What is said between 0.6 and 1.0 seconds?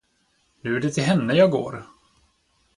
Nu är det